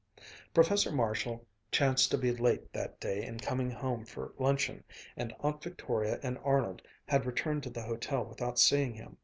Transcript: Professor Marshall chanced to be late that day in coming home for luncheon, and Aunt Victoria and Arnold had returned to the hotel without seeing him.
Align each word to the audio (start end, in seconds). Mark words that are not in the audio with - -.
Professor 0.51 0.91
Marshall 0.91 1.45
chanced 1.71 2.09
to 2.09 2.17
be 2.17 2.31
late 2.35 2.73
that 2.73 2.99
day 2.99 3.23
in 3.23 3.37
coming 3.37 3.69
home 3.69 4.03
for 4.03 4.33
luncheon, 4.39 4.83
and 5.15 5.31
Aunt 5.41 5.61
Victoria 5.61 6.19
and 6.23 6.39
Arnold 6.39 6.81
had 7.07 7.27
returned 7.27 7.61
to 7.61 7.69
the 7.69 7.83
hotel 7.83 8.25
without 8.25 8.57
seeing 8.57 8.95
him. 8.95 9.17